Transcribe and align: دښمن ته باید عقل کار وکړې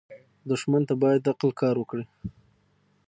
دښمن 0.49 0.81
ته 0.89 0.93
باید 1.03 1.29
عقل 1.31 1.49
کار 1.61 1.75
وکړې 1.79 2.05